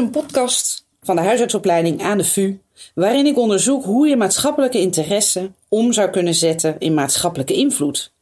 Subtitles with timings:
[0.00, 2.58] Een podcast van de huisartsopleiding aan de VU,
[2.94, 8.12] waarin ik onderzoek hoe je maatschappelijke interesse om zou kunnen zetten in maatschappelijke invloed.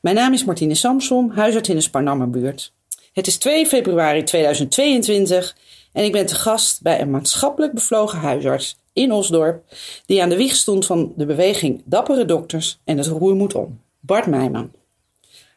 [0.00, 2.72] Mijn naam is Martine Samsom, huisarts in de Sparnammerbuurt.
[3.12, 5.56] Het is 2 februari 2022
[5.92, 9.64] en ik ben te gast bij een maatschappelijk bevlogen huisarts in Osdorp,
[10.06, 13.80] die aan de wieg stond van de beweging Dappere Dokters en het roer moet om.
[14.00, 14.72] Bart Meijman.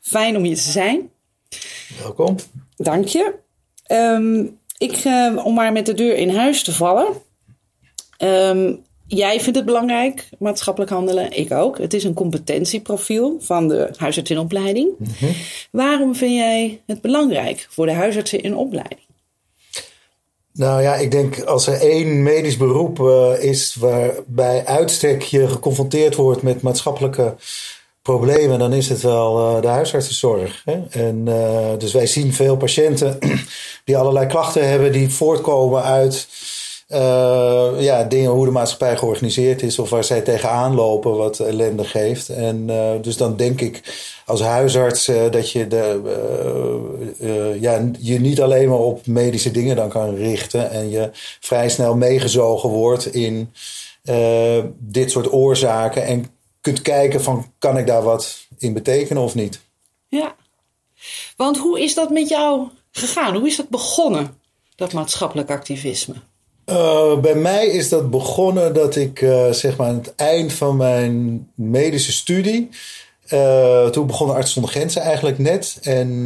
[0.01, 1.11] Fijn om hier te zijn.
[2.01, 2.35] Welkom.
[2.75, 3.33] Dank je.
[3.83, 4.45] Ehm,
[4.77, 7.07] ik, uh, om maar met de deur in huis te vallen.
[8.17, 8.73] Ehm,
[9.07, 11.37] jij vindt het belangrijk, maatschappelijk handelen.
[11.37, 11.77] Ik ook.
[11.77, 14.89] Het is een competentieprofiel van de huisarts in opleiding.
[14.97, 15.31] Mhm.
[15.71, 19.05] Waarom vind jij het belangrijk voor de huisartsen in opleiding?
[20.53, 26.15] Nou ja, ik denk als er één medisch beroep uh, is waarbij uitstek je geconfronteerd
[26.15, 27.35] wordt met maatschappelijke
[28.07, 30.61] problemen, dan is het wel uh, de huisartsenzorg.
[30.65, 30.79] Hè?
[30.89, 33.19] En uh, dus wij zien veel patiënten
[33.85, 36.27] die allerlei klachten hebben die voortkomen uit
[36.89, 41.83] uh, ja, dingen hoe de maatschappij georganiseerd is of waar zij tegenaan lopen wat ellende
[41.83, 42.29] geeft.
[42.29, 42.69] En
[43.01, 43.81] dus dan denk ik
[44.25, 46.01] als huisarts dat je de,
[47.59, 51.95] ja, je niet alleen maar op medische dingen dan kan richten en je vrij snel
[51.95, 53.51] meegezogen wordt in
[54.79, 59.59] dit soort oorzaken en kunt kijken van kan ik daar wat in betekenen of niet.
[60.07, 60.35] Ja,
[61.35, 63.35] want hoe is dat met jou gegaan?
[63.35, 64.39] Hoe is dat begonnen,
[64.75, 66.13] dat maatschappelijk activisme?
[66.65, 70.77] Uh, bij mij is dat begonnen dat ik uh, zeg maar aan het eind van
[70.77, 72.69] mijn medische studie.
[73.33, 75.77] Uh, toen begon Arts zonder Grenzen eigenlijk net.
[75.81, 76.25] En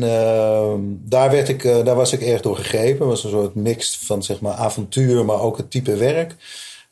[1.05, 2.99] daar, werd ik, daar was ik erg door gegrepen.
[2.99, 6.35] Het was een soort mix van zeg maar, avontuur, maar ook het type werk.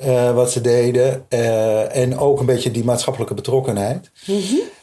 [0.05, 1.25] Uh, wat ze deden.
[1.30, 4.10] Uh, en ook een beetje die maatschappelijke betrokkenheid.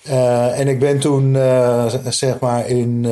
[0.09, 1.35] Uh, en ik ben toen,
[2.09, 3.07] zeg maar in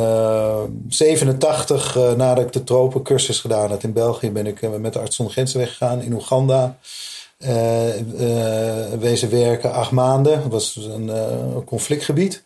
[0.89, 5.35] 87, nadat ik de tropencursus gedaan had in België, ben ik met de Arts zonder
[5.35, 6.77] Grenzen weggegaan in Oeganda.
[8.99, 10.43] wezen werken acht maanden.
[10.43, 11.11] Dat was een
[11.65, 12.43] conflictgebied.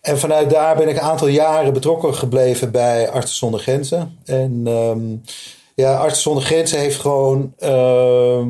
[0.00, 4.18] En vanuit daar ben ik een aantal jaren betrokken gebleven bij Artsen zonder Grenzen.
[4.24, 5.22] En um,
[5.80, 8.42] ja, Artsen zonder Grenzen heeft gewoon uh,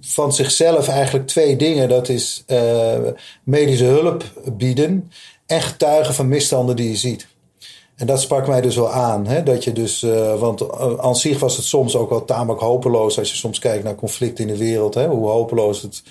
[0.00, 1.88] van zichzelf eigenlijk twee dingen.
[1.88, 2.98] Dat is uh,
[3.44, 5.10] medische hulp bieden
[5.46, 7.28] en getuigen van misstanden die je ziet.
[7.96, 9.26] En dat sprak mij dus wel aan.
[9.26, 9.42] Hè?
[9.42, 13.18] Dat je dus, uh, want uh, aan zich was het soms ook wel tamelijk hopeloos
[13.18, 15.06] als je soms kijkt naar conflicten in de wereld, hè?
[15.06, 16.02] hoe hopeloos het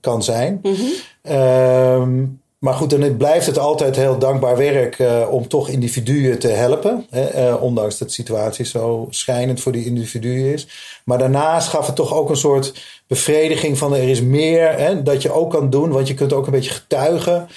[0.00, 0.60] kan zijn.
[0.62, 2.40] Mm -hmm.
[2.58, 7.06] Maar goed, dan blijft het altijd heel dankbaar werk uh, om toch individuen te helpen.
[7.10, 10.66] Hè, uh, ondanks dat de situatie zo schijnend voor die individuen is.
[11.04, 12.72] Maar daarnaast gaf het toch ook een soort
[13.06, 15.90] bevrediging van er is meer hè, dat je ook kan doen.
[15.90, 17.48] Want je kunt ook een beetje getuigen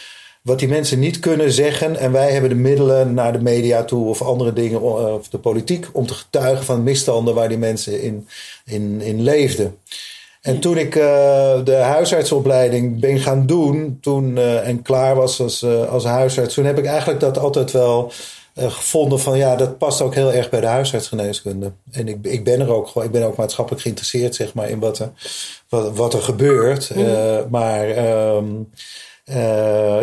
[0.42, 1.98] wat die mensen niet kunnen zeggen.
[1.98, 5.88] En wij hebben de middelen naar de media toe of andere dingen, of de politiek,
[5.92, 8.28] om te getuigen van misstanden waar die mensen in,
[8.66, 9.78] in, in leefden.
[10.42, 11.04] En toen ik uh,
[11.64, 16.66] de huisartsopleiding ben gaan doen, toen uh, en klaar was als, uh, als huisarts, toen
[16.66, 18.12] heb ik eigenlijk dat altijd wel
[18.56, 21.72] gevonden van ja, dat past ook heel erg bij de huisartsgeneeskunde.
[21.92, 24.80] En ik, ik ben er ook gewoon, ik ben ook maatschappelijk geïnteresseerd, zeg maar, in
[24.80, 25.12] wat er,
[25.70, 26.96] wat, wat er gebeurt.
[26.96, 27.06] Mm.
[27.50, 27.98] maar
[28.36, 28.70] um,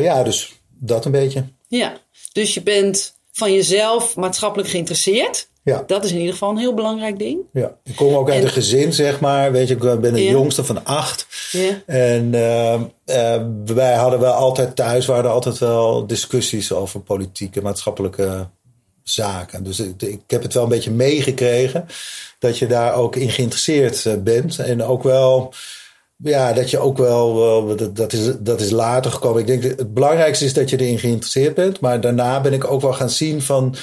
[0.01, 1.45] ja, dus dat een beetje.
[1.67, 1.97] Ja,
[2.33, 5.49] dus je bent van jezelf maatschappelijk geïnteresseerd.
[5.63, 5.85] Ja.
[5.87, 7.41] Dat is in ieder geval een heel belangrijk ding.
[7.53, 9.53] Ja, ik kom ook uit een gezin, zeg maar.
[9.53, 11.27] Weet je, ik ben de jongste van acht.
[11.51, 11.83] Ja.
[11.87, 17.63] En uh, uh, wij hadden wel altijd thuis, waren er altijd wel discussies over politieke,
[17.63, 18.49] maatschappelijke
[19.03, 19.63] zaken.
[19.63, 21.87] Dus ik, ik heb het wel een beetje meegekregen
[22.39, 24.59] dat je daar ook in geïnteresseerd eh, bent.
[24.59, 25.53] En ook wel
[26.23, 29.41] ja, dat je ook wel, dat, dat, is, dat is later gekomen.
[29.41, 31.81] Ik denk het belangrijkste is dat je erin geïnteresseerd bent.
[31.81, 33.75] Maar daarna ben ik ook wel gaan zien van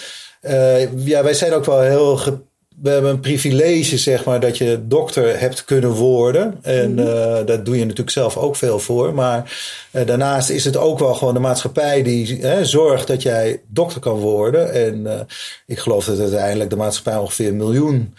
[0.42, 2.20] uh, ja, wij zijn ook wel heel.
[2.82, 6.58] we hebben een privilege, zeg maar, dat je dokter hebt kunnen worden.
[6.62, 7.46] En mm -hmm.
[7.46, 9.14] daar doe je natuurlijk zelf ook veel voor.
[9.14, 9.58] Maar
[9.92, 14.18] uh, daarnaast is het ook wel gewoon de maatschappij die zorgt dat jij dokter kan
[14.18, 14.74] worden.
[14.74, 15.28] En
[15.66, 18.14] ik geloof dat uiteindelijk de maatschappij ongeveer een miljoen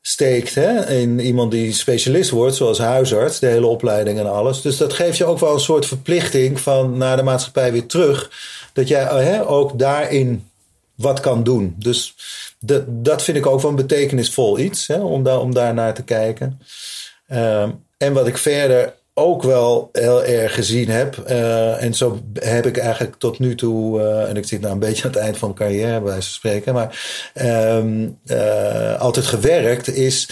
[0.00, 4.62] steekt hè, in iemand die specialist wordt, zoals huisarts, de hele opleiding en alles.
[4.62, 8.30] Dus dat geeft je ook wel een soort verplichting van naar de maatschappij weer terug.
[8.72, 10.50] Dat jij hè, ook daarin
[10.94, 11.74] wat kan doen.
[11.78, 12.14] Dus
[12.58, 15.94] dat, dat vind ik ook wel een betekenisvol iets, hè, om, daar, om daar naar
[15.94, 16.60] te kijken.
[17.32, 21.24] Um, en wat ik verder ook wel heel erg gezien heb.
[21.28, 24.78] Uh, en zo heb ik eigenlijk tot nu toe, uh, en ik zit nou een
[24.78, 27.00] beetje aan het eind van mijn carrière bij ze spreken, maar
[27.42, 30.28] um, uh, altijd gewerkt is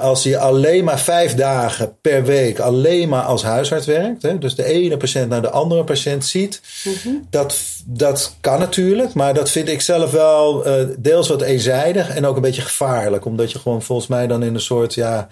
[0.00, 4.54] als je alleen maar vijf dagen per week alleen maar als huisarts werkt, hè, dus
[4.54, 7.26] de ene patiënt naar de andere patiënt ziet, mm-hmm.
[7.30, 10.64] dat, dat kan natuurlijk, maar dat vind ik zelf wel
[10.98, 14.54] deels wat eenzijdig en ook een beetje gevaarlijk, omdat je gewoon volgens mij dan in
[14.54, 15.28] een soort, ja,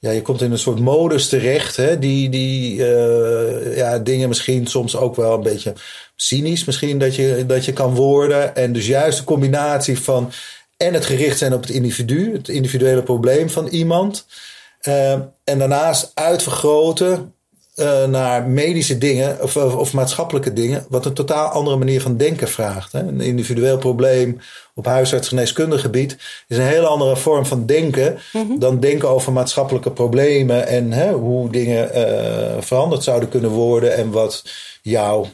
[0.00, 4.66] ja je komt in een soort modus terecht, hè, die, die uh, ja, dingen misschien
[4.66, 5.72] soms ook wel een beetje
[6.16, 8.56] cynisch misschien dat je, dat je kan worden.
[8.56, 10.32] En dus juist de combinatie van
[10.76, 14.26] en het gericht zijn op het individu, het individuele probleem van iemand.
[14.88, 15.12] Uh,
[15.44, 17.34] en daarnaast uitvergroten
[17.80, 22.48] uh, naar medische dingen of, of, maatschappelijke dingen, wat een totaal andere manier van denken
[22.48, 22.92] vraagt.
[22.92, 22.98] Hè.
[22.98, 24.40] Een individueel probleem
[24.74, 26.16] op huisartsgeneeskundig gebied
[26.48, 28.58] is een hele andere vorm van denken mm-hmm.
[28.58, 34.10] dan denken over maatschappelijke problemen en hè, hoe dingen uh, veranderd zouden kunnen worden en
[34.10, 34.44] wat
[34.82, 35.26] jouw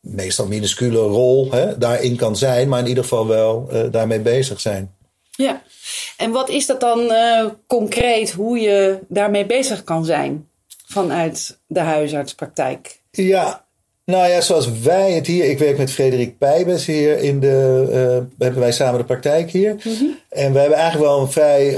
[0.00, 4.60] meestal minuscule rol hè, daarin kan zijn, maar in ieder geval wel uh, daarmee bezig
[4.60, 4.94] zijn.
[5.30, 5.62] Ja,
[6.16, 7.12] en wat is dat dan
[7.66, 10.48] concreet hoe je daarmee bezig kan zijn
[10.86, 13.00] vanuit de huisartspraktijk?
[13.10, 13.64] Ja,
[14.04, 18.44] nou ja, zoals wij het hier, ik werk met Frederik Pijbes hier in de, uh,
[18.44, 19.74] hebben wij samen de praktijk hier.
[19.84, 20.18] Mm-hmm.
[20.28, 21.76] En we hebben eigenlijk wel een vrij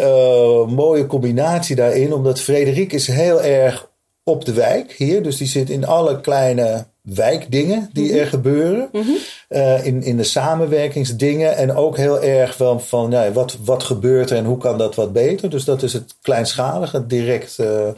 [0.66, 3.90] mooie combinatie daarin, omdat Frederik is heel erg
[4.24, 8.18] op de wijk hier, dus die zit in alle kleine wijkdingen die mhm.
[8.18, 8.88] er gebeuren.
[8.92, 9.10] Mhm.
[9.48, 11.56] uh, in, in de samenwerkingsdingen.
[11.56, 14.94] En ook heel erg van, van ja, wat, wat gebeurt er en hoe kan dat
[14.94, 15.50] wat beter.
[15.50, 17.88] Dus dat is het kleinschalige, direct uh,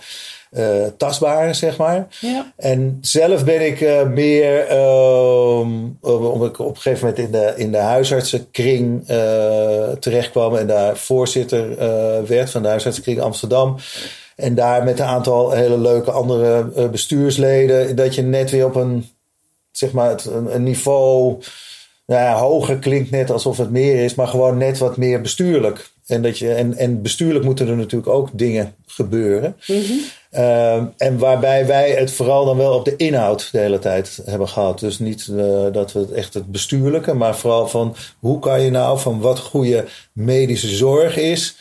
[0.50, 2.06] uh, tastbare, zeg maar.
[2.21, 2.53] Ja.
[2.56, 7.73] En zelf ben ik meer, ehm, omdat ik op een gegeven moment in de, in
[7.73, 9.06] de huisartsenkring
[10.00, 11.77] terechtkwam en daar voorzitter
[12.27, 13.77] werd van de huisartsenkring Amsterdam.
[14.37, 19.09] En daar met een aantal hele leuke andere bestuursleden, dat je net weer op een,
[19.71, 21.43] zeg maar, een, een niveau
[22.09, 25.91] nou ja, hoger klinkt net alsof het meer is, maar gewoon net wat meer bestuurlijk.
[26.06, 29.56] En, dat je, en, en bestuurlijk moeten er natuurlijk ook dingen gebeuren.
[29.67, 30.00] Mm-hmm.
[30.33, 34.49] Uh, en waarbij wij het vooral dan wel op de inhoud de hele tijd hebben
[34.49, 34.79] gehad.
[34.79, 38.71] Dus niet uh, dat we het echt het bestuurlijke, maar vooral van hoe kan je
[38.71, 41.57] nou van wat goede medische zorg is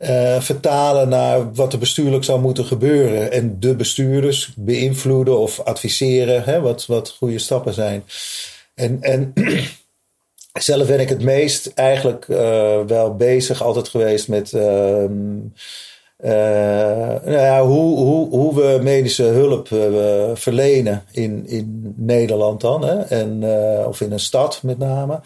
[0.00, 3.32] uh, vertalen naar wat er bestuurlijk zou moeten gebeuren.
[3.32, 8.04] En de bestuurders beïnvloeden of adviseren hè, wat, wat goede stappen zijn.
[8.74, 9.32] En, en
[10.60, 12.38] zelf ben ik het meest eigenlijk uh,
[12.86, 14.52] wel bezig altijd geweest met.
[16.24, 16.30] Uh,
[17.24, 19.68] nou ja, hoe, hoe, hoe we medische hulp
[20.38, 22.84] verlenen in, in Nederland dan.
[22.84, 22.98] Hè?
[23.00, 23.44] En,
[23.86, 25.20] of in een stad met name.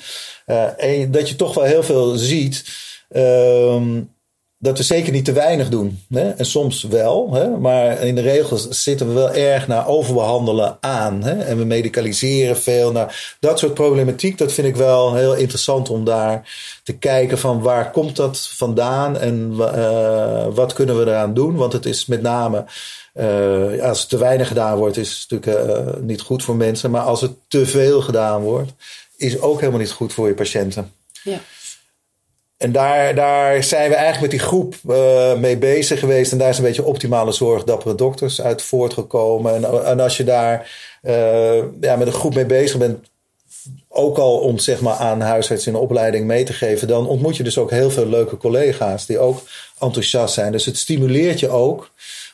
[0.76, 2.64] en dat je toch wel heel veel ziet.
[3.08, 4.00] Ehm,
[4.64, 6.02] dat we zeker niet te weinig doen.
[6.08, 6.30] Hè?
[6.30, 7.48] En soms wel, hè?
[7.48, 11.22] maar in de regels zitten we wel erg naar overbehandelen aan.
[11.22, 11.38] Hè?
[11.38, 12.92] En we medicaliseren veel.
[12.92, 16.48] naar dat soort problematiek, dat vind ik wel heel interessant om daar
[16.82, 21.56] te kijken van waar komt dat vandaan en uh, wat kunnen we eraan doen.
[21.56, 22.64] Want het is met name,
[23.14, 26.90] uh, als er te weinig gedaan wordt, is het natuurlijk uh, niet goed voor mensen.
[26.90, 28.72] Maar als het te veel gedaan wordt,
[29.16, 30.92] is ook helemaal niet goed voor je patiënten.
[31.24, 31.40] Ja.
[32.56, 36.32] En daar, daar zijn we eigenlijk met die groep uh, mee bezig geweest.
[36.32, 39.54] En daar is een beetje optimale zorg, dappere dokters uit voortgekomen.
[39.54, 40.70] En, en als je daar
[41.02, 42.98] uh, ja, met een groep mee bezig bent,
[43.88, 47.36] ook al om zeg maar, aan huisarts in de opleiding mee te geven, dan ontmoet
[47.36, 49.42] je dus ook heel veel leuke collega's die ook
[49.78, 50.52] enthousiast zijn.
[50.52, 51.90] Dus het stimuleert je ook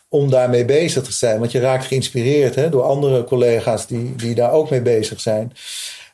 [0.09, 1.39] om daarmee bezig te zijn.
[1.39, 5.53] Want je raakt geïnspireerd hè, door andere collega's die, die daar ook mee bezig zijn.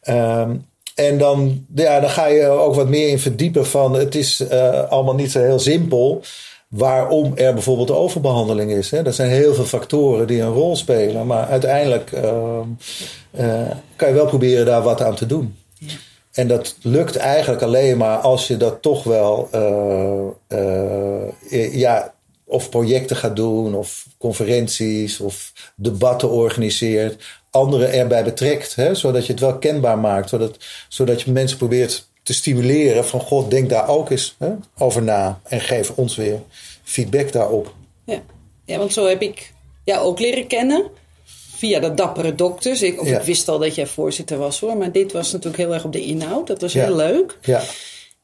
[0.08, 4.40] Um, en dan, ja, dan ga je ook wat meer in verdiepen van het is
[4.40, 6.22] uh, allemaal niet zo heel simpel
[6.68, 8.90] waarom er bijvoorbeeld overbehandeling is.
[8.90, 9.04] Hè.
[9.04, 12.58] Er zijn heel veel factoren die een rol spelen, maar uiteindelijk uh,
[13.40, 15.56] uh, kan je wel proberen daar wat aan te doen.
[15.78, 15.92] Ja.
[16.32, 19.48] En dat lukt eigenlijk alleen maar als je dat toch wel
[21.72, 27.24] ja, of projecten gaat doen, of conferenties, of debatten organiseert
[27.56, 28.74] anderen erbij betrekt.
[28.74, 30.28] Hè, zodat je het wel kenbaar maakt.
[30.28, 30.56] Zodat,
[30.88, 35.40] zodat je mensen probeert te stimuleren van God, denk daar ook eens hè, over na.
[35.42, 36.40] En geef ons weer
[36.82, 37.74] feedback daarop.
[38.04, 38.22] Ja.
[38.64, 39.52] ja, want zo heb ik
[39.84, 40.90] jou ook leren kennen.
[41.56, 42.82] Via de dappere dokters.
[42.82, 44.76] Ik, of ik wist al dat jij voorzitter was hoor.
[44.76, 46.46] Maar dit was natuurlijk heel erg op de inhoud.
[46.46, 47.38] Dat was heel leuk.
[47.42, 47.62] Ja.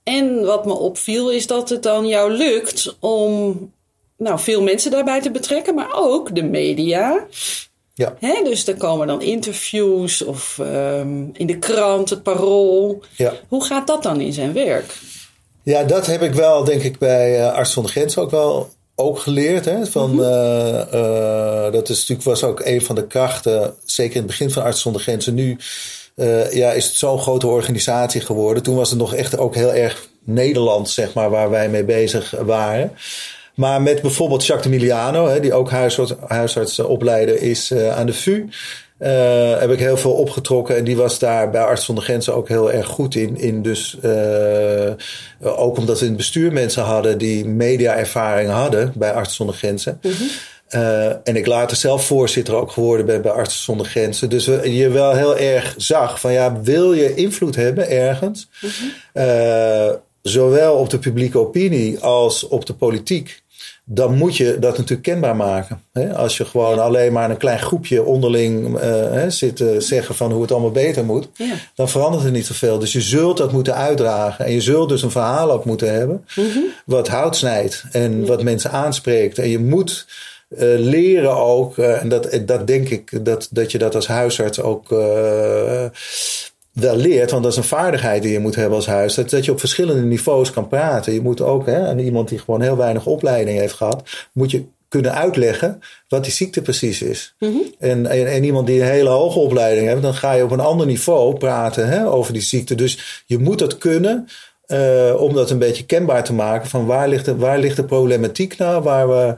[0.02, 3.72] En wat me opviel is dat het dan jou lukt om
[4.16, 5.74] nou, veel mensen daarbij te betrekken.
[5.74, 7.26] Maar ook de media.
[8.02, 8.14] Ja.
[8.28, 8.42] Hè?
[8.44, 13.02] Dus er komen dan interviews of um, in de krant, het parool.
[13.16, 13.32] Ja.
[13.48, 14.98] Hoe gaat dat dan in zijn werk?
[15.62, 18.70] Ja, dat heb ik wel, denk ik, bij uh, Arts van de Grens ook wel
[18.94, 19.64] ook geleerd.
[19.64, 19.86] Hè?
[19.86, 20.28] Van, mm -hmm.
[20.28, 24.50] uh, uh, dat is natuurlijk, was ook een van de krachten, zeker in het begin
[24.50, 25.34] van Arts zonder Grenzen.
[25.34, 25.58] Nu
[26.50, 28.62] ja, is het zo'n grote organisatie geworden.
[28.62, 32.30] Toen was het nog echt ook heel erg Nederland, zeg maar, waar wij mee bezig
[32.30, 32.92] waren.
[33.54, 36.78] Maar met bijvoorbeeld Jacques de Miliano, hè, die ook huisarts,
[37.40, 38.46] is aan de VU.
[39.02, 40.76] Uh, heb ik heel veel opgetrokken.
[40.76, 43.36] En die was daar bij Arts zonder Grenzen ook heel erg goed in.
[43.36, 44.90] in dus, uh,
[45.40, 49.98] ook omdat we in het bestuur mensen hadden die media-ervaring hadden bij Arts zonder Grenzen.
[50.02, 50.28] Mm -hmm.
[50.80, 54.30] uh, en ik later zelf voorzitter ook geworden ben bij Artsen zonder Grenzen.
[54.30, 58.48] Dus we, je wel heel erg zag van ja, wil je invloed hebben ergens?
[58.60, 58.70] Mm
[59.12, 59.98] -hmm.
[60.22, 63.41] zowel op de publieke opinie als op de politiek
[63.84, 65.82] dan moet je dat natuurlijk kenbaar maken.
[66.14, 70.42] Als je gewoon alleen maar een klein groepje onderling uh, zit te zeggen van hoe
[70.42, 71.54] het allemaal beter moet, ja.
[71.74, 72.78] dan verandert er niet zoveel.
[72.78, 74.44] Dus je zult dat moeten uitdragen.
[74.44, 76.64] En je zult dus een verhaal ook moeten hebben mm -hmm.
[76.86, 79.38] wat hout snijdt en wat mensen aanspreekt.
[79.38, 80.06] En je moet
[80.48, 84.60] uh, leren ook, uh, en dat, dat denk ik dat, dat je dat als huisarts
[84.60, 84.88] ook
[86.72, 89.44] wel leert, want dat is een vaardigheid die je moet hebben als huis, dat, dat
[89.44, 91.12] je op verschillende niveaus kan praten.
[91.12, 94.64] Je moet ook, hè, aan iemand die gewoon heel weinig opleiding heeft gehad, moet je
[94.88, 97.34] kunnen uitleggen wat die ziekte precies is.
[97.38, 97.74] Mm -hmm.
[97.78, 100.60] en, en, en, iemand die een hele hoge opleiding heeft, dan ga je op een
[100.60, 102.74] ander niveau praten hè, over die ziekte.
[102.74, 104.28] Dus je moet dat kunnen.
[104.72, 107.84] Uh, om dat een beetje kenbaar te maken van waar ligt de, waar ligt de
[107.84, 109.34] problematiek nou, waar we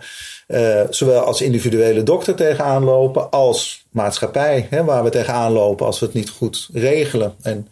[0.49, 6.01] uh, zowel als individuele dokter tegenaan lopen, als maatschappij, hè, waar we tegenaan lopen als
[6.01, 7.35] we het niet goed regelen.
[7.43, 7.69] En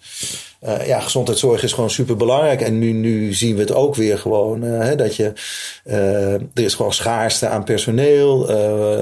[0.67, 2.61] uh, ja, gezondheidszorg is gewoon super belangrijk.
[2.61, 4.65] En nu, nu zien we het ook weer gewoon.
[4.65, 5.33] Uh, hè, dat je,
[5.85, 8.47] uh, er is gewoon schaarste aan personeel.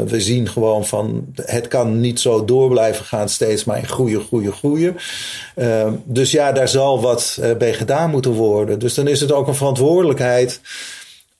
[0.04, 4.20] we zien gewoon van het kan niet zo door blijven gaan, steeds maar in groeien,
[4.20, 4.96] groeien, groeien.
[6.04, 8.78] dus ja, daar zal wat bij gedaan moeten worden.
[8.78, 10.60] Dus dan is het ook een verantwoordelijkheid,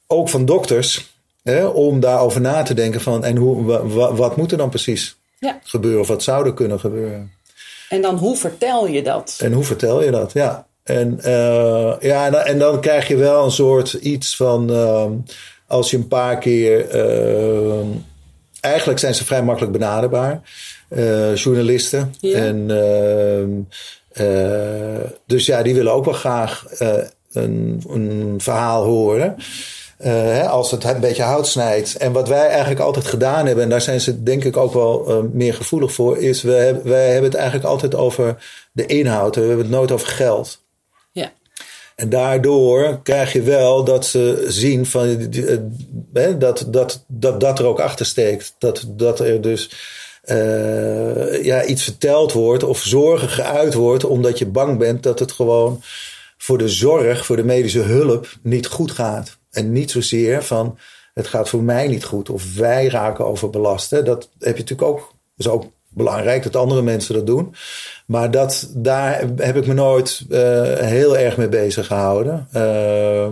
[0.07, 3.63] ook van dokters, hè, om daarover na te denken van en hoe,
[4.15, 5.61] wat moet er dan precies ja.
[5.65, 7.33] gebeuren of wat zou er kunnen gebeuren.
[7.91, 9.39] En dan hoe vertel je dat?
[9.43, 10.67] En hoe vertel je dat, ja.
[10.83, 14.71] En, uh, ja, en, en, dan krijg je wel een soort iets van.
[14.71, 15.07] Uh,
[15.67, 16.95] als je een paar keer.
[16.95, 17.87] Uh,
[18.61, 20.41] eigenlijk zijn ze vrij makkelijk benaderbaar,
[21.35, 22.15] journalisten.
[22.21, 22.39] Ja.
[22.39, 22.71] En,
[24.15, 26.65] ehm, dus ja, die willen ook wel graag
[27.33, 29.37] een, een verhaal horen.
[30.05, 31.97] Uh, hè, als het een beetje hout snijdt.
[31.97, 35.11] En wat wij eigenlijk altijd gedaan hebben, en daar zijn ze denk ik ook wel
[35.11, 39.35] uh, meer gevoelig voor, is we hebben, wij hebben het eigenlijk altijd over de inhoud.
[39.35, 40.65] We hebben het nooit over geld.
[41.13, 41.33] Ja.
[41.97, 45.31] En daardoor krijg je wel dat ze zien van,
[46.13, 48.55] uh, dat, dat, dat dat er ook achter steekt.
[48.59, 49.71] Dat, dat er dus
[51.43, 55.83] ja, iets verteld wordt of zorgen geuit wordt omdat je bang bent dat het gewoon
[56.39, 59.39] voor de zorg, voor de medische hulp niet goed gaat.
[59.51, 60.79] En niet zozeer van
[61.15, 63.91] het gaat voor mij niet goed of wij raken overbelast.
[63.91, 64.03] Hè.
[64.03, 65.15] Dat heb je natuurlijk ook.
[65.37, 67.55] is ook belangrijk dat andere mensen dat doen.
[68.07, 72.49] Maar dat, daar heb ik me nooit uh, heel erg mee bezig gehouden.
[72.55, 73.25] Uh,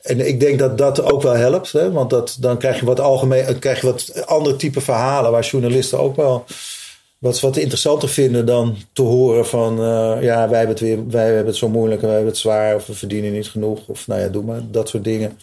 [0.00, 1.72] en ik denk dat dat ook wel helpt.
[1.72, 1.92] Hè?
[1.92, 5.98] Want dat, dan krijg je wat algemeen, krijg je wat andere type verhalen waar journalisten
[5.98, 6.44] ook wel
[7.24, 11.26] wat, wat interessanter vinden dan te horen van uh, ja, wij hebben het weer, wij
[11.26, 14.06] hebben het zo moeilijk en wij hebben het zwaar of we verdienen niet genoeg of
[14.06, 15.38] nou ja, doe maar dat soort dingen.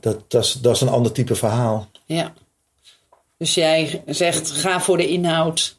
[0.00, 1.90] Dat, dat, is, dat is een ander type verhaal.
[2.04, 2.32] Ja.
[3.38, 5.76] Dus jij zegt ga voor de inhoud.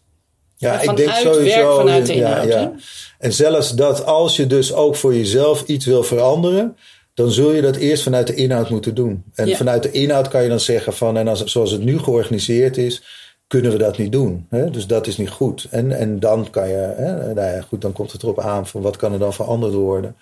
[0.57, 1.43] Ja, ik denk sowieso.
[1.43, 2.47] Werk vanuit de inhoud.
[2.47, 2.73] Ja, ja.
[3.19, 6.77] En zelfs dat als je dus ook voor jezelf iets wil veranderen,
[7.13, 9.23] dan zul je dat eerst vanuit de inhoud moeten doen.
[9.35, 9.55] En ja.
[9.55, 13.01] vanuit de inhoud kan je dan zeggen van, en als, zoals het nu georganiseerd is,
[13.47, 14.45] kunnen we dat niet doen.
[14.49, 14.69] Hè?
[14.69, 15.67] Dus dat is niet goed.
[15.71, 18.81] En, en dan kan je, hè, nou ja, goed, dan komt het erop aan van
[18.81, 20.15] wat kan er dan veranderd worden.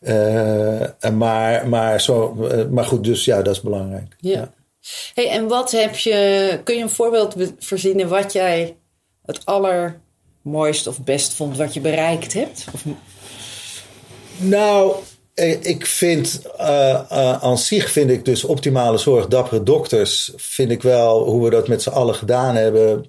[0.00, 0.80] Uh,
[1.12, 4.16] maar, maar, zo, uh, maar goed, dus ja, dat is belangrijk.
[4.18, 4.32] Ja.
[4.32, 4.52] ja.
[5.14, 8.76] Hey, en wat heb je, kun je een voorbeeld verzinnen wat jij
[9.24, 12.66] het allermooist of best vond wat je bereikt hebt?
[12.72, 12.84] Of...
[14.36, 14.94] Nou,
[15.60, 20.82] ik vind, uh, uh, aan zich vind ik dus optimale zorg, dappere dokters, vind ik
[20.82, 23.06] wel hoe we dat met z'n allen gedaan hebben.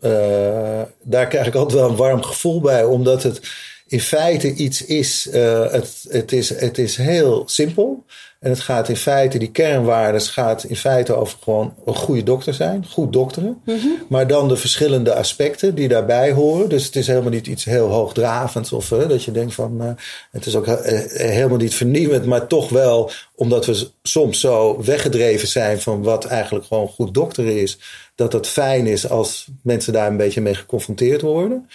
[1.03, 3.41] Daar krijg ik altijd wel een warm gevoel bij, omdat het
[3.87, 8.05] in feite iets is, het, het is, het is heel simpel.
[8.45, 12.53] En het gaat in feite, die kernwaarden gaat in feite over gewoon een goede dokter
[12.53, 13.61] zijn, goed dokteren.
[13.65, 13.95] Mm -hmm.
[14.07, 16.69] Maar dan de verschillende aspecten die daarbij horen.
[16.69, 19.89] Dus het is helemaal niet iets heel hoogdravends of uh, dat je denkt van, uh,
[20.31, 20.75] het is ook uh,
[21.07, 26.65] helemaal niet vernieuwend, maar toch wel omdat we soms zo weggedreven zijn van wat eigenlijk
[26.65, 27.77] gewoon goed dokteren is,
[28.15, 31.69] dat het fijn is als mensen daar een beetje mee geconfronteerd worden.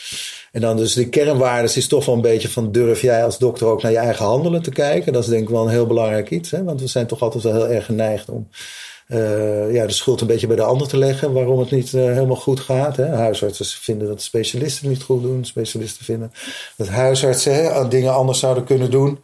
[0.52, 3.66] En dan dus de kernwaardes is toch wel een beetje van durf jij als dokter
[3.66, 5.12] ook naar je eigen handelen te kijken.
[5.12, 6.50] Dat is denk ik wel een heel belangrijk iets.
[6.50, 6.64] Hè?
[6.64, 8.49] Want we zijn toch altijd wel heel erg geneigd om
[9.09, 12.02] uh, ja, de schuld een beetje bij de ander te leggen waarom het niet uh,
[12.02, 12.97] helemaal goed gaat.
[12.97, 13.06] Hè?
[13.06, 15.44] Huisartsen vinden dat specialisten niet goed doen.
[15.44, 16.32] Specialisten vinden
[16.76, 19.18] dat huisartsen hè, dingen anders zouden kunnen doen.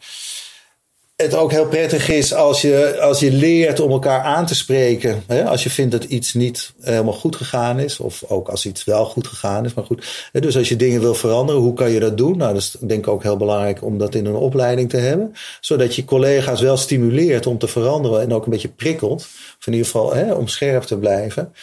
[1.23, 5.23] Het ook heel prettig is als je, als je leert om elkaar aan te spreken.
[5.27, 5.45] Hè?
[5.45, 7.99] Als je vindt dat iets niet helemaal goed gegaan is.
[7.99, 9.73] Of ook als iets wel goed gegaan is.
[9.73, 12.37] Maar goed, dus als je dingen wil veranderen, hoe kan je dat doen?
[12.37, 15.33] Nou, dat is denk ik ook heel belangrijk om dat in een opleiding te hebben.
[15.59, 18.21] Zodat je collega's wel stimuleert om te veranderen.
[18.21, 19.21] En ook een beetje prikkelt.
[19.59, 21.53] Of in ieder geval hè, om scherp te blijven.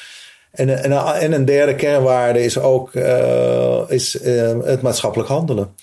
[0.50, 5.74] En, en, en een derde kernwaarde is ook uh, is, uh, het maatschappelijk handelen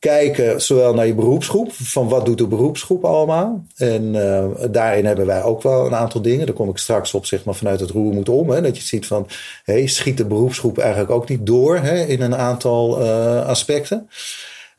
[0.00, 3.64] kijken zowel naar je beroepsgroep, van wat doet de beroepsgroep allemaal.
[3.76, 6.46] En uh, daarin hebben wij ook wel een aantal dingen.
[6.46, 8.50] Daar kom ik straks op, zeg maar, vanuit het roer moet om.
[8.50, 9.26] Hè, dat je ziet van,
[9.64, 14.08] hey, schiet de beroepsgroep eigenlijk ook niet door hè, in een aantal uh, aspecten.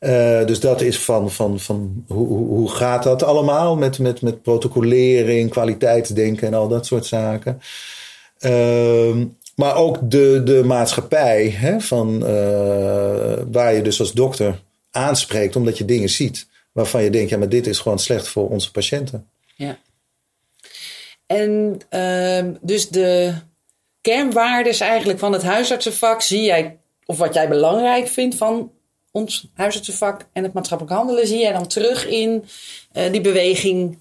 [0.00, 4.42] Uh, dus dat is van, van, van hoe, hoe gaat dat allemaal met, met, met
[4.42, 7.60] protocolering, kwaliteitsdenken en al dat soort zaken.
[8.40, 9.16] Uh,
[9.56, 12.20] maar ook de, de maatschappij, hè, van,
[13.52, 14.60] waar je dus als dokter
[14.92, 18.48] aanspreekt omdat je dingen ziet waarvan je denkt, ja, maar dit is gewoon slecht voor
[18.48, 19.28] onze patiënten.
[19.54, 19.78] Ja.
[21.26, 23.34] En uh, dus de
[24.00, 28.72] kernwaardes eigenlijk van het huisartsenvak zie jij, of wat jij belangrijk vindt van
[29.10, 32.44] ons huisartsenvak en het maatschappelijk handelen, zie jij dan terug in
[32.92, 33.98] uh, die beweging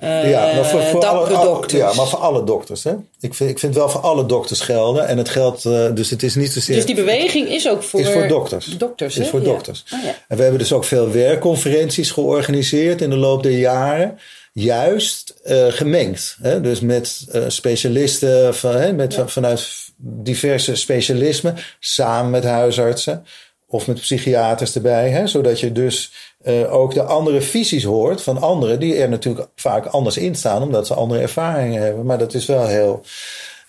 [0.00, 1.64] ja, maar voor, voor alle.
[1.66, 2.84] Ja, maar voor alle dokters.
[2.84, 2.92] Hè?
[3.20, 5.06] Ik, vind, ik vind wel voor alle dokters gelden.
[5.06, 6.74] En het geldt, uh, dus het is niet zozeer...
[6.74, 8.66] Dus die beweging is ook voor, is voor dokters.
[8.78, 9.84] dokters is voor dokters.
[9.94, 10.14] Oh, ja.
[10.28, 14.18] En we hebben dus ook veel werkconferenties georganiseerd in de loop der jaren.
[14.52, 16.36] Juist uh, gemengd.
[16.42, 16.60] Hè?
[16.60, 19.28] Dus met specialisten van, hè, met, ja.
[19.28, 21.56] vanuit diverse specialismen.
[21.78, 23.24] Samen met huisartsen.
[23.72, 25.10] Of met psychiaters erbij.
[25.10, 25.26] Hè?
[25.26, 26.12] Zodat je dus
[26.44, 30.62] uh, ook de andere visies hoort van anderen die er natuurlijk vaak anders in staan,
[30.62, 32.06] omdat ze andere ervaringen hebben.
[32.06, 33.02] Maar dat is wel heel,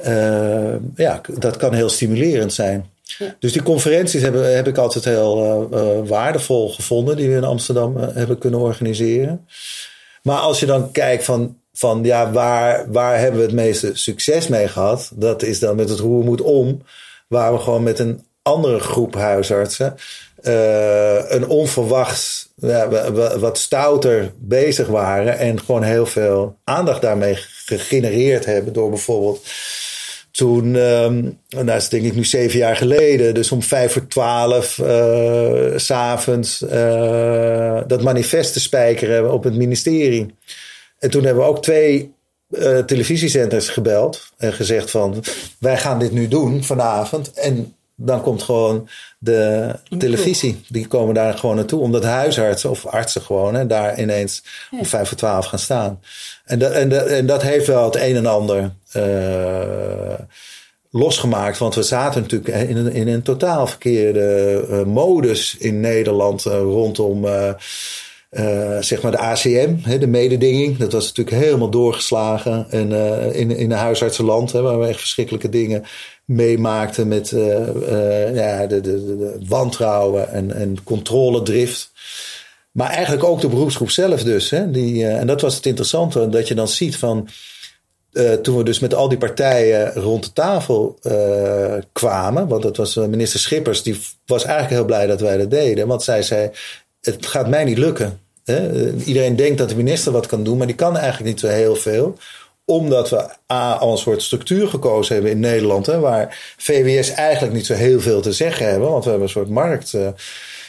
[0.05, 2.89] uh, ja, dat kan heel stimulerend zijn.
[3.03, 3.35] Ja.
[3.39, 7.97] Dus die conferenties hebben, heb ik altijd heel uh, waardevol gevonden, die we in Amsterdam
[7.97, 9.47] hebben kunnen organiseren.
[10.23, 14.47] Maar als je dan kijkt van, van ja, waar, waar hebben we het meeste succes
[14.47, 15.11] mee gehad?
[15.13, 16.81] Dat is dan met het roer moet om,
[17.27, 19.95] waar we gewoon met een andere groep huisartsen
[21.27, 22.49] een onverwachts
[23.39, 29.45] wat stouter bezig waren en gewoon heel veel aandacht daarmee gegenereerd hebben door bijvoorbeeld
[30.31, 34.77] toen, um, dat is denk ik nu zeven jaar geleden, dus om vijf voor twaalf
[34.77, 40.35] uh, s'avonds uh, dat manifest te spijkeren op het ministerie.
[40.99, 42.13] En toen hebben we ook twee
[42.85, 45.23] televisiezenders gebeld en gezegd van
[45.59, 50.61] wij gaan dit nu doen vanavond en dan komt gewoon de televisie.
[50.67, 51.81] Die komen daar gewoon naartoe.
[51.81, 54.43] Omdat huisartsen of artsen gewoon hè, daar ineens
[54.79, 55.99] om vijf voor twaalf gaan staan.
[56.45, 60.19] En dat, en, dat, en dat heeft wel het een en ander uh,
[60.89, 61.57] losgemaakt.
[61.57, 66.53] Want we zaten natuurlijk in een, in een totaal verkeerde uh, modus in Nederland uh,
[66.53, 67.25] rondom...
[67.25, 67.53] Uh,
[68.79, 70.77] zeg maar de ACM, hè, de mededinging.
[70.77, 74.99] Dat was natuurlijk helemaal doorgeslagen en, uh, in, in een huisartsenland, hè, waar we echt
[74.99, 75.85] verschrikkelijke dingen
[76.31, 81.91] meemaakten met uh, ja, de, de, wantrouwen en, en controledrift.
[82.71, 84.49] Maar eigenlijk ook de beroepsgroep zelf dus.
[84.49, 87.27] Hè, die, en dat was het interessante, dat je dan ziet van...
[88.41, 90.99] toen we dus met al die partijen rond de tafel
[91.91, 92.47] kwamen...
[92.47, 95.87] want dat was minister Schippers, die was eigenlijk heel blij dat wij dat deden.
[95.87, 96.49] Want zij zei,
[97.01, 98.19] het gaat mij niet lukken.
[98.43, 98.91] Hè?
[98.93, 101.75] Iedereen denkt dat de minister wat kan doen, maar die kan eigenlijk niet zo heel
[101.75, 102.17] veel
[102.71, 107.53] omdat we A, al een soort structuur gekozen hebben in Nederland, hè, waar VWS eigenlijk
[107.53, 109.93] niet zo heel veel te zeggen hebben, want we hebben een soort markt.
[109.93, 110.07] Uh,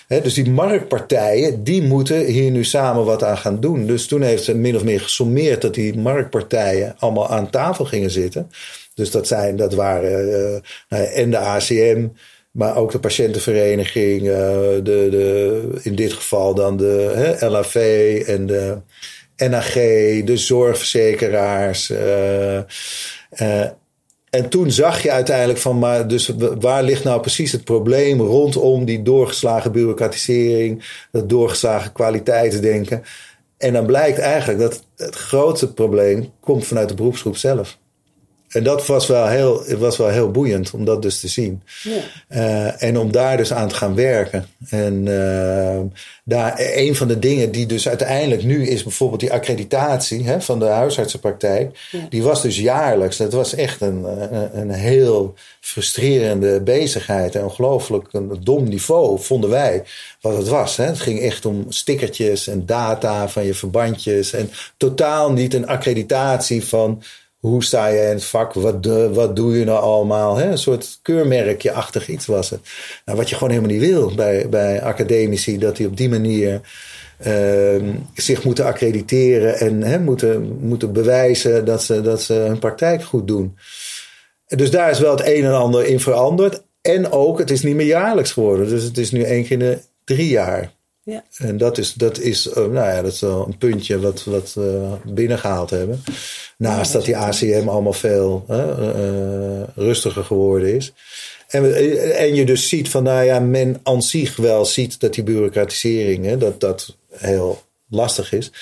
[0.09, 3.87] hè, dus die marktpartijen, die moeten hier nu samen wat aan gaan doen.
[3.87, 8.11] Dus toen heeft ze min of meer gesommeerd dat die marktpartijen allemaal aan tafel gingen
[8.11, 8.51] zitten.
[8.95, 12.07] Dus dat, zijn, dat waren uh, en de ACM,
[12.51, 14.37] maar ook de patiëntenvereniging, uh,
[14.83, 17.75] de, de, in dit geval dan de hè, LAV
[18.27, 18.79] en de
[19.37, 19.73] NAG,
[20.25, 21.90] de zorgverzekeraars.
[21.90, 22.59] Uh,
[23.40, 23.66] uh,
[24.31, 28.85] en toen zag je uiteindelijk van, maar dus waar ligt nou precies het probleem rondom
[28.85, 33.03] die doorgeslagen bureaucratisering, dat doorgeslagen kwaliteitsdenken.
[33.59, 37.79] En dan blijkt eigenlijk dat het grootste probleem komt vanuit de beroepsgroep zelf.
[38.53, 41.62] En dat was wel heel, het was wel heel boeiend om dat dus te zien.
[41.83, 42.01] Ja.
[42.29, 44.47] Uh, en om daar dus aan te gaan werken.
[44.69, 45.81] En uh,
[46.25, 50.59] daar, een van de dingen die dus uiteindelijk nu is bijvoorbeeld die accreditatie hè, van
[50.59, 51.88] de huisartsenpraktijk.
[51.91, 52.07] Ja.
[52.09, 53.17] Die was dus jaarlijks.
[53.17, 57.35] Dat was echt een, een, een heel frustrerende bezigheid.
[57.35, 59.83] En ongelooflijk een dom niveau vonden wij
[60.21, 60.77] wat het was.
[60.77, 60.85] Hè.
[60.85, 64.33] Het ging echt om stickertjes en data van je verbandjes.
[64.33, 67.03] En totaal niet een accreditatie van
[67.43, 68.53] hoe sta je in het vak?
[68.53, 70.37] Wat, wat doe je nou allemaal?
[70.37, 70.51] Hè?
[70.51, 72.61] Een soort keurmerkje-achtig iets was het.
[73.05, 76.61] Nou, wat je gewoon helemaal niet wil bij, bij academici, dat die op die manier
[77.19, 83.03] ehm, zich moeten accrediteren en hè, moeten, moeten bewijzen dat ze, dat ze hun praktijk
[83.05, 83.57] goed doen.
[84.47, 86.63] Dus daar is wel het een en ander in veranderd.
[86.81, 88.69] En ook, het is niet meer jaarlijks geworden.
[88.69, 90.73] Dus het is nu één keer in de drie jaar.
[91.05, 91.25] Ja.
[91.37, 94.55] En dat is, dat is, uh, nou ja, dat is wel een puntje wat, wat
[94.55, 96.03] we binnengehaald hebben.
[96.62, 100.92] Naast dat die ACM allemaal veel uh, rustiger geworden is.
[101.48, 101.75] En,
[102.16, 106.25] en je dus ziet van, nou ja, men aan zich wel ziet dat die bureaucratisering,
[106.25, 108.53] hè, dat dat heel lastig is.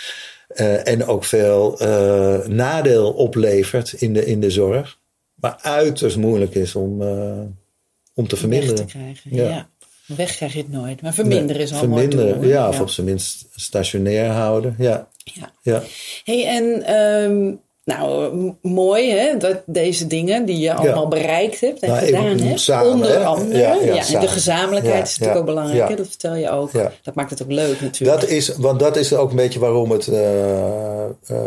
[0.55, 1.79] Uh, en ook veel
[2.49, 4.99] nadeel oplevert in de, in de zorg.
[5.35, 7.03] Maar uiterst moeilijk is om,
[8.15, 8.77] om te verminderen.
[8.77, 9.49] Weg te krijgen, ja.
[9.49, 9.69] ja.
[10.17, 11.03] Weg krijg je het nooit.
[11.03, 12.49] Maar verminderen nee, is al verminderen, mooi.
[12.49, 14.75] Ja, of op zijn minst stationair houden.
[14.79, 15.09] Ja.
[15.25, 15.53] Ja.
[15.63, 15.83] ja.
[16.25, 17.61] Hey, en um,
[17.97, 21.09] nou, mooi hè, dat deze dingen die je allemaal ja.
[21.09, 22.61] bereikt hebt en nou, gedaan hebt.
[22.61, 23.25] Samen, onder hè?
[23.25, 23.59] andere.
[23.59, 25.89] Ja, Ja, ja, en de gezamenlijkheid is natuurlijk ook belangrijk.
[25.89, 25.95] Hè?
[25.95, 26.71] Dat vertel je ook.
[27.03, 28.21] Dat maakt het ook leuk natuurlijk.
[28.21, 30.19] Dat is, want dat is ook een beetje waarom het, uh,
[31.31, 31.39] uh,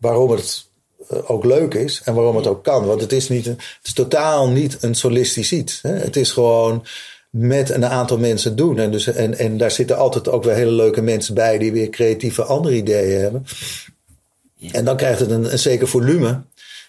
[0.00, 0.64] waarom het
[1.12, 2.86] uh, ook leuk is en waarom het ook kan.
[2.86, 5.78] Want het is, niet een, het is totaal niet een solistisch iets.
[5.82, 5.92] Hè?
[5.92, 6.84] Het is gewoon
[7.30, 8.78] met een aantal mensen doen.
[8.78, 11.88] En, dus, en, en daar zitten altijd ook weer hele leuke mensen bij die weer
[11.88, 13.46] creatieve andere ideeën hebben.
[14.64, 14.72] Ja.
[14.72, 16.42] En dan krijgt het een, een zeker volume.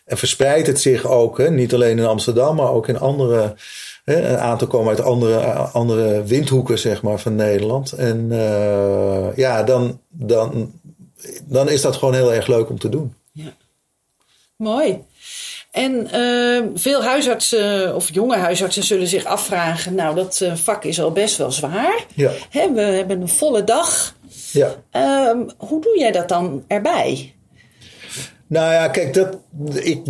[0.06, 1.52] En verspreidt het zich ook, hè?
[1.52, 3.56] niet alleen in Amsterdam, maar ook in andere.
[4.04, 4.30] Hè?
[4.30, 7.92] Een aantal komen uit andere, andere windhoeken zeg maar, van Nederland.
[7.92, 10.72] En uh, ja, dan, dan,
[11.44, 13.14] dan is dat gewoon heel erg leuk om te doen.
[13.32, 13.54] Ja.
[14.56, 15.04] Mooi.
[15.72, 21.02] En uh, veel huisartsen of jonge huisartsen zullen zich afvragen: Nou, dat uh, vak is
[21.02, 22.06] al best wel zwaar.
[22.14, 22.32] Ja.
[22.50, 24.16] He, we hebben een volle dag.
[24.52, 24.76] Ja.
[24.92, 27.35] Uh, hoe doe jij dat dan erbij?
[28.48, 29.38] Nou ja, kijk, dat,
[29.74, 30.02] ik,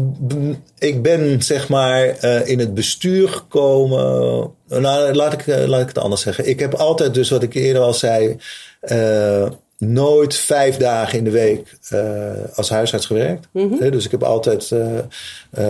[0.80, 4.52] ik ben zeg maar uh, in het bestuur gekomen.
[4.68, 6.50] Nou, laat ik, laat ik het anders zeggen.
[6.50, 8.38] Ik heb altijd, dus wat ik eerder al zei,
[8.82, 13.48] uh, nooit vijf dagen in de week uh, als huisarts gewerkt.
[13.52, 13.90] Mm-hmm.
[13.92, 14.72] Dus ik heb altijd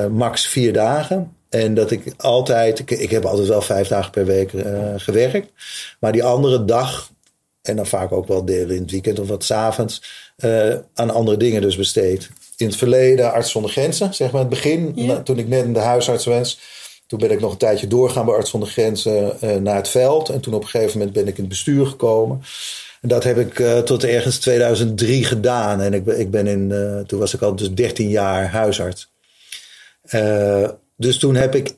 [0.10, 1.34] max vier dagen.
[1.50, 4.52] En dat ik altijd, ik, ik, heb altijd wel vijf dagen per week
[4.96, 5.52] gewerkt.
[6.00, 7.12] Maar die andere dag,
[7.62, 10.04] en dan vaak ook wel delen in het weekend of wat s'avonds,
[10.94, 14.92] aan andere dingen dus besteed in het verleden Arts zonder Grenzen, zeg maar het begin.
[14.96, 15.22] Ja.
[15.22, 16.60] Toen ik net in de huisarts was.
[17.08, 20.30] Toen ben ik nog een tijdje doorgaan bij Arts zonder Grenzen uh, naar het veld.
[20.30, 22.42] En toen op een gegeven moment ben ik in het bestuur gekomen.
[23.02, 25.82] En dat heb ik uh, tot ergens 2003 gedaan.
[25.82, 29.12] En ik, ik ben in, uh, toen was ik al dus 13 jaar huisarts.
[30.96, 31.76] dus toen heb ik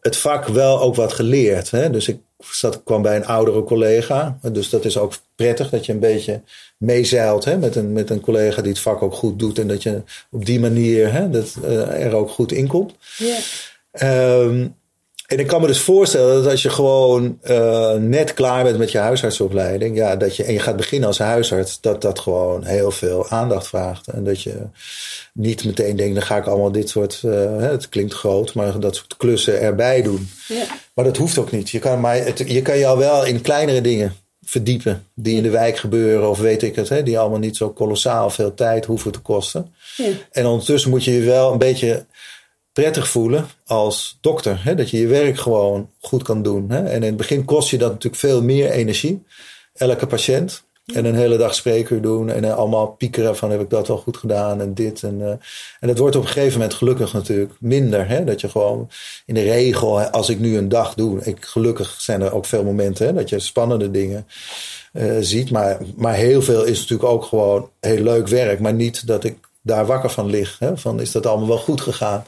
[0.00, 1.70] het vak wel ook wat geleerd.
[1.70, 1.90] Hè?
[1.90, 4.38] Dus ik zat, kwam bij een oudere collega.
[4.52, 6.42] Dus dat is ook prettig dat je een beetje
[6.76, 9.58] meezeilt hè, met, een, met een collega die het vak ook goed doet.
[9.58, 12.94] En dat je op die manier hè, dat, uh, er ook goed in komt.
[13.16, 14.42] Yeah.
[14.42, 14.76] Um,
[15.26, 18.92] en ik kan me dus voorstellen dat als je gewoon uh, net klaar bent met
[18.92, 22.90] je huisartsopleiding, ja, dat je, en je gaat beginnen als huisarts, dat dat gewoon heel
[22.90, 24.06] veel aandacht vraagt.
[24.06, 24.54] En dat je
[25.32, 28.96] niet meteen denkt, dan ga ik allemaal dit soort, uh, het klinkt groot, maar dat
[28.96, 30.30] soort klussen erbij doen.
[30.48, 30.66] Yeah.
[30.94, 31.70] Maar dat hoeft ook niet.
[31.70, 35.42] Je kan, maar het, je kan je al wel in kleinere dingen verdiepen die in
[35.42, 38.84] de wijk gebeuren of weet ik het, hè, die allemaal niet zo kolossaal veel tijd
[38.84, 39.74] hoeven te kosten.
[39.96, 40.12] Yeah.
[40.30, 42.04] En ondertussen moet je je wel een beetje
[42.76, 44.64] prettig voelen als dokter.
[44.64, 44.74] Hè?
[44.74, 46.70] Dat je je werk gewoon goed kan doen.
[46.70, 46.84] Hè?
[46.84, 49.22] En in het begin kost je dat natuurlijk veel meer energie.
[49.74, 50.64] Elke patiënt.
[50.94, 52.30] En een hele dag spreker doen.
[52.30, 54.60] En allemaal piekeren van heb ik dat wel goed gedaan.
[54.60, 55.02] En dit.
[55.02, 55.28] En, uh,
[55.80, 58.08] en dat wordt op een gegeven moment gelukkig natuurlijk minder.
[58.08, 58.24] Hè?
[58.24, 58.90] Dat je gewoon
[59.26, 61.20] in de regel, als ik nu een dag doe.
[61.22, 64.26] Ik, gelukkig zijn er ook veel momenten hè, dat je spannende dingen
[64.92, 65.50] uh, ziet.
[65.50, 68.60] Maar, maar heel veel is natuurlijk ook gewoon heel leuk werk.
[68.60, 70.58] Maar niet dat ik daar wakker van lig.
[70.58, 70.76] Hè?
[70.76, 72.24] Van is dat allemaal wel goed gegaan?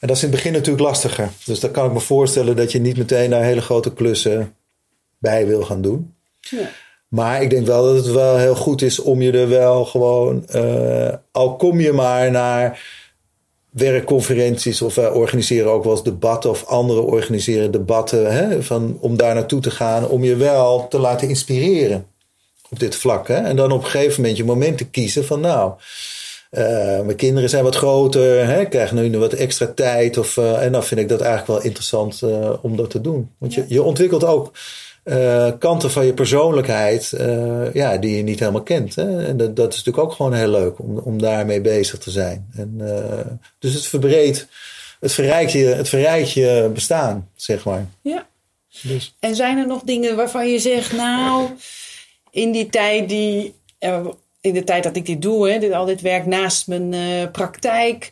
[0.00, 1.30] En dat is in het begin natuurlijk lastiger.
[1.44, 4.54] Dus dan kan ik me voorstellen dat je niet meteen daar hele grote klussen
[5.18, 6.14] bij wil gaan doen.
[6.40, 6.70] Ja.
[7.08, 10.46] Maar ik denk wel dat het wel heel goed is om je er wel gewoon,
[10.54, 12.82] uh, al kom je maar naar
[13.70, 19.16] werkconferenties of wij organiseren ook wel eens debatten of anderen organiseren debatten, hè, van, om
[19.16, 22.06] daar naartoe te gaan, om je wel te laten inspireren
[22.70, 23.28] op dit vlak.
[23.28, 23.34] Hè?
[23.34, 25.72] En dan op een gegeven moment je moment te kiezen van nou,
[26.50, 30.18] uh, mijn kinderen zijn wat groter, hè, krijgen nu wat extra tijd.
[30.18, 33.30] Of, uh, en dan vind ik dat eigenlijk wel interessant uh, om dat te doen.
[33.38, 34.52] Want je, je ontwikkelt ook
[35.58, 37.14] kanten van je persoonlijkheid
[37.72, 38.94] ja, die je niet helemaal kent.
[38.94, 39.26] Hè?
[39.26, 42.50] En dat, dat is natuurlijk ook gewoon heel leuk om, om daarmee bezig te zijn.
[42.56, 42.80] En,
[43.58, 44.46] dus het verbreedt,
[45.00, 47.86] het verrijkt, je, het verrijkt je bestaan, zeg maar.
[48.02, 48.26] Ja.
[48.82, 49.14] Dus.
[49.20, 51.48] En zijn er nog dingen waarvan je zegt, nou,
[52.30, 53.54] in die tijd die
[54.40, 57.30] in de tijd dat ik dit doe, hè, dit, al dit werk naast mijn uh,
[57.32, 58.10] praktijk,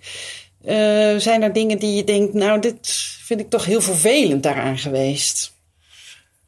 [0.64, 2.88] uh, zijn er dingen die je denkt, nou, dit
[3.24, 5.56] vind ik toch heel vervelend daaraan geweest?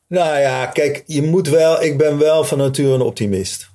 [0.06, 3.69] Nou ja, kijk, je moet wel, ik ben wel van nature een optimist.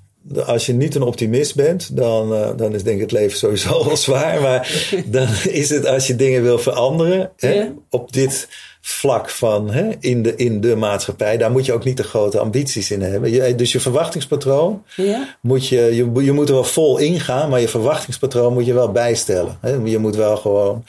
[0.45, 3.85] Als je niet een optimist bent, dan, uh, dan is denk ik het leven sowieso
[3.85, 4.41] wel zwaar.
[4.41, 7.71] Maar dan is het als je dingen wil veranderen hè, Ja.
[7.89, 8.47] op dit
[8.81, 12.39] vlak van hè, in, de, in de maatschappij, daar moet je ook niet te grote
[12.39, 13.31] ambities in hebben.
[13.31, 15.37] Je, dus je verwachtingspatroon Ja?
[15.41, 18.91] moet je, je, je moet er wel vol ingaan, maar je verwachtingspatroon moet je wel
[18.91, 19.57] bijstellen.
[19.61, 19.71] Hè?
[19.83, 20.83] Je moet wel gewoon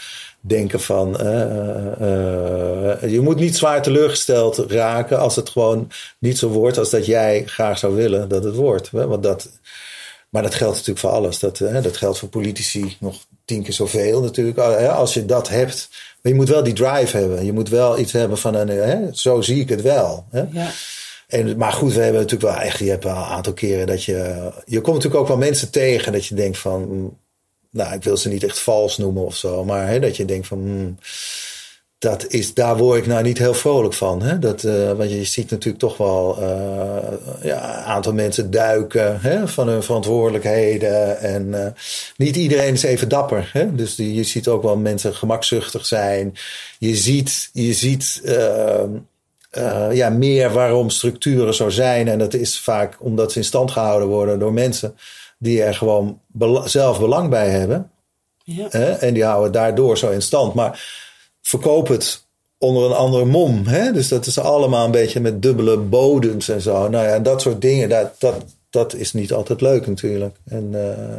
[0.47, 1.21] denken van.
[1.21, 1.43] eh,
[2.01, 6.91] eh, eh, je moet niet zwaar teleurgesteld raken als het gewoon niet zo wordt als
[6.91, 8.91] dat jij graag zou willen dat het wordt.
[8.91, 9.07] Hè?
[9.07, 9.49] Want dat,
[10.29, 11.39] maar dat geldt natuurlijk voor alles.
[11.39, 14.59] Dat, hè, dat geldt voor politici nog tien keer zoveel natuurlijk.
[14.59, 15.89] Als je dat hebt.
[16.23, 17.45] Maar je moet wel die drive hebben.
[17.45, 18.69] Je moet wel iets hebben van een.
[18.69, 18.99] Hè?
[19.13, 20.27] Zo zie ik het wel.
[20.31, 20.45] Hè?
[20.53, 20.71] Ja.
[21.27, 24.05] En, maar goed, we hebben natuurlijk wel echt, je hebt wel een aantal keren dat
[24.05, 27.11] je, je komt natuurlijk ook wel mensen tegen dat je denkt van,
[27.77, 30.47] nou, ik wil ze niet echt vals noemen of zo, maar hè, dat je denkt
[30.47, 30.99] van, mm,
[31.99, 34.23] dat is, daar word ik nou niet heel vrolijk van.
[34.23, 34.39] Hè?
[34.39, 39.49] Dat, eh, want je ziet natuurlijk toch wel eh, ja, een aantal mensen duiken hè,
[39.49, 41.19] van hun verantwoordelijkheden.
[41.19, 41.73] En eh,
[42.17, 43.51] niet iedereen is even dapper.
[43.53, 43.75] Hè?
[43.75, 46.35] Dus die, je ziet ook wel mensen gemakzuchtig zijn.
[46.79, 48.85] Je ziet, je ziet eh,
[49.57, 52.09] eh, ja, meer waarom structuren zo zijn.
[52.09, 54.95] En dat is vaak omdat ze in stand gehouden worden door mensen
[55.39, 57.91] die er gewoon bela- zelf belang bij hebben.
[58.45, 58.67] Ja.
[58.71, 58.91] Hè?
[58.91, 60.55] En die houden daardoor zo in stand.
[60.55, 61.05] Maar
[61.43, 62.27] verkoop het
[62.59, 63.67] onder een andere mom.
[63.67, 63.93] Hè?
[63.93, 66.89] Dus dat is allemaal een beetje met dubbele bodems en zo.
[66.89, 70.37] Nou ja, en dat soort dingen, dat, dat, dat is niet altijd leuk natuurlijk.
[70.45, 71.17] En, eh,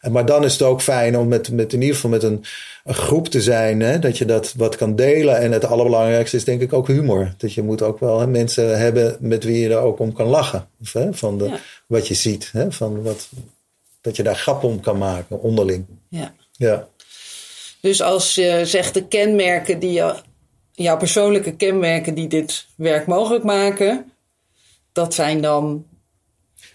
[0.00, 2.44] en, maar dan is het ook fijn om met, met in ieder geval met een,
[2.84, 3.80] een groep te zijn.
[3.80, 3.98] Hè?
[3.98, 5.38] Dat je dat wat kan delen.
[5.38, 7.34] En het allerbelangrijkste is denk ik ook humor.
[7.36, 10.26] Dat je moet ook wel hè, mensen hebben met wie je er ook om kan
[10.26, 10.68] lachen.
[10.80, 11.14] Of, hè?
[11.14, 11.58] Van de, Ja.
[11.86, 12.48] wat je ziet.
[12.52, 12.72] Hè?
[12.72, 13.28] Van wat,
[14.00, 15.86] dat je daar grap om kan maken, onderling.
[16.08, 16.34] ja.
[16.58, 16.88] Ja.
[17.80, 20.02] Dus als je zegt de kenmerken die
[20.72, 24.12] jouw persoonlijke kenmerken die dit werk mogelijk maken,
[24.92, 25.84] dat zijn dan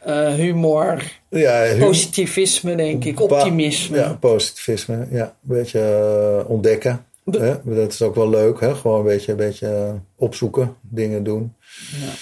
[0.01, 3.97] eh, humor, Ja, positivisme, denk ik, optimisme.
[3.97, 5.07] Ja, positivisme.
[5.11, 7.05] Ja, een beetje eh, ontdekken.
[7.31, 7.55] Hè?
[7.63, 8.59] Dat is ook wel leuk.
[8.59, 8.75] Hè?
[8.75, 11.53] Gewoon een beetje, een beetje opzoeken, dingen doen.
[12.01, 12.13] Ja.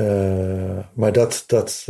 [0.00, 1.84] Eh, maar dat, dat,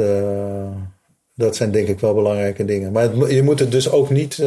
[1.34, 2.92] dat zijn denk ik wel belangrijke dingen.
[2.92, 4.42] Maar het je moet het dus ook niet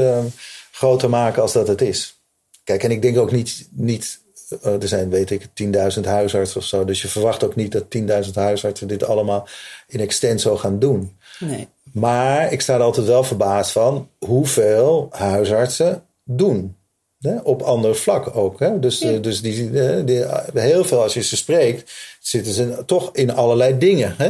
[0.72, 2.20] groter maken als dat het is.
[2.64, 4.20] Kijk, en ik denk ook niet, niet
[4.64, 5.48] er zijn, weet ik,
[5.96, 6.86] 10.000 huisartsen of zo.
[6.86, 7.84] Dus je verwacht ook niet dat
[8.26, 9.48] 10.000 huisartsen dit allemaal
[9.88, 11.18] in extenso gaan doen.
[11.40, 11.68] Nee.
[11.94, 16.76] Maar ik sta er altijd wel verbaasd van hoeveel huisartsen doen.
[17.20, 17.38] Hè?
[17.44, 18.60] Op ander vlak ook.
[18.60, 18.80] Hè?
[18.80, 19.12] Dus, Ja.
[19.12, 23.32] eh, dus die, eh, die, heel veel als je ze spreekt, zitten ze toch in
[23.34, 24.14] allerlei dingen.
[24.18, 24.30] Hè?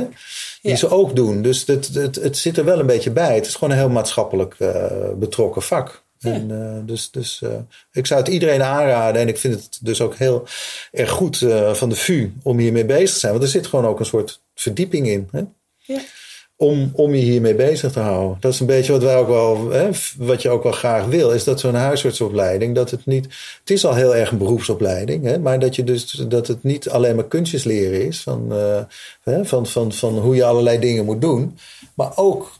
[0.62, 0.76] Die Ja.
[0.78, 1.42] ze ook doen.
[1.42, 3.36] Dus het, het, het zit er wel een beetje bij.
[3.36, 6.04] Het is gewoon een heel maatschappelijk eh, betrokken vak.
[6.22, 6.34] Ja.
[6.34, 7.50] En, eh, dus dus eh,
[7.92, 9.22] ik zou het iedereen aanraden.
[9.22, 10.44] En ik vind het dus ook heel
[10.92, 13.32] erg goed eh, van de VU om hiermee bezig te zijn.
[13.32, 15.28] Want er zit gewoon ook een soort verdieping in.
[15.32, 15.42] Hè?
[15.78, 16.00] Ja.
[16.56, 18.38] om, om je hiermee bezig te houden.
[18.40, 21.32] Dat is een beetje wat wij ook wel, hè, wat je ook wel graag wil,
[21.32, 23.26] is dat zo'n huisartsopleiding, dat het niet,
[23.60, 26.90] het is al heel erg een beroepsopleiding, hè, maar dat je dus, dat het niet
[26.90, 28.52] alleen maar kunstjes leren is van,
[29.24, 31.58] hè, van, van, van hoe je allerlei dingen moet doen,
[31.94, 32.52] maar ook,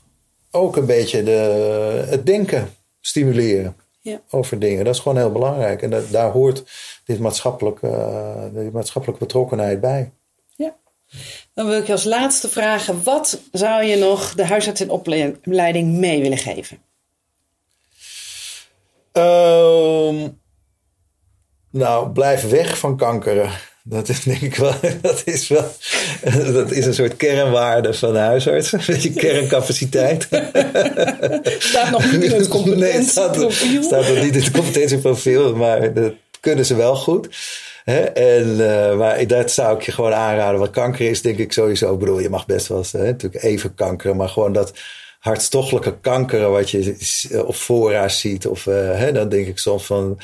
[0.50, 2.68] ook een beetje de, het denken
[3.06, 4.20] stimuleren Ja.
[4.30, 4.84] over dingen.
[4.84, 6.64] Dat is gewoon heel belangrijk en dat, daar hoort
[7.04, 10.10] dit maatschappelijk, eh, die maatschappelijke betrokkenheid bij.
[10.56, 10.76] Ja.
[11.54, 15.92] Dan wil ik je als laatste vragen: wat zou je nog de huisarts in opleiding
[15.92, 16.78] mee willen geven?
[19.12, 20.28] Ehm,
[21.70, 23.50] nou, blijf weg van kankeren.
[23.84, 25.72] Dat is denk ik wel, dat is wel,
[26.52, 28.72] dat is een soort kernwaarde van de huisarts.
[28.72, 30.22] Een beetje kerncapaciteit.
[31.58, 33.82] Staat nog niet in het Nee, het staat, competentieprofiel.
[33.82, 37.28] staat nog niet in het competentieprofiel, maar dat kunnen ze wel goed.
[38.14, 40.58] En, eh, maar dat zou ik je gewoon aanraden.
[40.58, 43.42] Want kanker is denk ik sowieso, ik bedoel, je mag best wel eens, hè, natuurlijk
[43.42, 44.72] even kankeren, maar gewoon dat
[45.22, 46.96] hartstochtelijke kankeren wat je
[47.46, 48.46] op fora ziet.
[48.46, 50.18] Of uh, hè, dan denk ik soms van,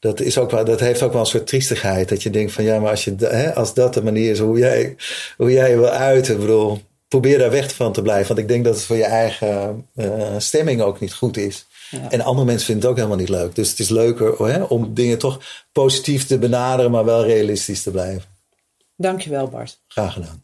[0.00, 2.08] dat, is ook wel, dat heeft ook wel een soort triestigheid.
[2.08, 4.58] Dat je denkt van, ja, maar als, je, hè, als dat de manier is hoe
[4.58, 4.96] jij,
[5.36, 8.26] hoe jij je wil uiten, ik bedoel, probeer daar weg van te blijven.
[8.26, 11.66] Want ik denk dat het voor je eigen uh, stemming ook niet goed is.
[11.90, 12.10] Ja.
[12.10, 13.54] En andere mensen vinden het ook helemaal niet leuk.
[13.54, 15.40] Dus het is leuker hè, om dingen toch
[15.72, 18.22] positief te benaderen, maar wel realistisch te blijven.
[18.96, 19.80] Dankjewel, Bart.
[19.88, 20.40] Graag gedaan.